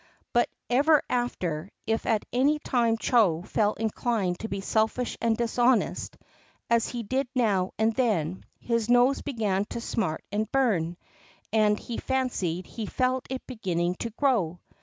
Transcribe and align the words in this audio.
But 0.33 0.49
ever 0.67 1.03
after, 1.11 1.69
if 1.85 2.07
at 2.07 2.25
any 2.33 2.57
time 2.57 2.97
Chô 2.97 3.45
felt 3.45 3.79
inclined 3.79 4.39
to 4.39 4.47
be 4.47 4.59
selfish 4.59 5.15
and 5.21 5.37
dishonest, 5.37 6.17
as 6.71 6.87
he 6.87 7.03
did 7.03 7.27
now 7.35 7.73
and 7.77 7.93
then, 7.93 8.43
his 8.59 8.89
nose 8.89 9.21
began 9.21 9.65
to 9.65 9.79
smart 9.79 10.23
and 10.31 10.51
burn, 10.51 10.97
and 11.53 11.77
he 11.77 11.97
fancied 11.99 12.65
he 12.65 12.87
felt 12.87 13.27
it 13.29 13.45
beginning 13.45 13.93
to 13.97 14.09
grow. 14.09 14.57